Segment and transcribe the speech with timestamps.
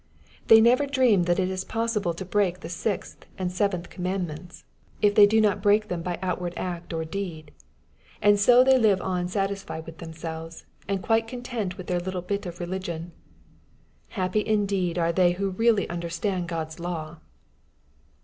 [0.47, 3.71] They never dream that it is possible to break the sixth and 42 EXPOSITORY THOnaHTS.
[3.83, 4.63] Beyenth commandments,
[5.03, 7.51] if they do not break them by outward act or deed.
[8.19, 12.47] And so they live on satisfied with themselves, and qoite content with their little bit
[12.47, 13.11] of religion.
[14.07, 17.19] Happy indeed are they who really understand God's law